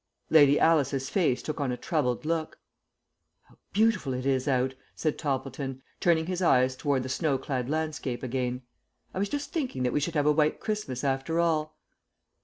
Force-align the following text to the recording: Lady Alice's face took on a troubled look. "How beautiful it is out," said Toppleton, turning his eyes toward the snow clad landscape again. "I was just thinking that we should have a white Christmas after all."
Lady 0.31 0.59
Alice's 0.59 1.11
face 1.11 1.43
took 1.43 1.59
on 1.61 1.71
a 1.71 1.77
troubled 1.77 2.25
look. 2.25 2.57
"How 3.43 3.57
beautiful 3.71 4.15
it 4.15 4.25
is 4.25 4.47
out," 4.47 4.73
said 4.95 5.15
Toppleton, 5.19 5.83
turning 5.99 6.25
his 6.25 6.41
eyes 6.41 6.75
toward 6.75 7.03
the 7.03 7.07
snow 7.07 7.37
clad 7.37 7.69
landscape 7.69 8.23
again. 8.23 8.63
"I 9.13 9.19
was 9.19 9.29
just 9.29 9.53
thinking 9.53 9.83
that 9.83 9.93
we 9.93 9.99
should 9.99 10.15
have 10.15 10.25
a 10.25 10.31
white 10.31 10.59
Christmas 10.59 11.03
after 11.03 11.39
all." 11.39 11.77